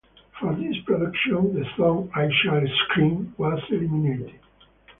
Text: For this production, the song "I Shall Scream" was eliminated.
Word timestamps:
For 0.39 0.55
this 0.55 0.75
production, 0.83 1.53
the 1.53 1.63
song 1.77 2.09
"I 2.15 2.27
Shall 2.41 2.65
Scream" 2.87 3.35
was 3.37 3.61
eliminated. 3.69 4.39